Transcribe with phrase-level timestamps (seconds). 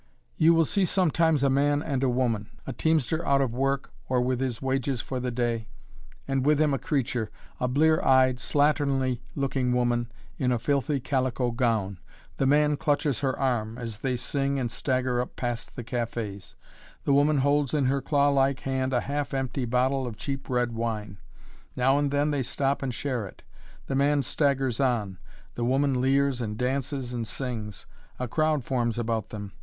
[0.39, 3.23] [Illustration: (portrait of woman)] You will see sometimes a man and a woman a teamster
[3.23, 5.67] out of work or with his wages for the day,
[6.27, 11.51] and with him a creature a blear eyed, slatternly looking woman, in a filthy calico
[11.51, 11.99] gown.
[12.37, 16.55] The man clutches her arm, as they sing and stagger up past the cafés.
[17.03, 20.71] The woman holds in her claw like hand a half empty bottle of cheap red
[20.71, 21.19] wine.
[21.75, 23.43] Now and then they stop and share it;
[23.85, 25.19] the man staggers on;
[25.53, 27.85] the woman leers and dances and sings;
[28.17, 29.51] a crowd forms about them.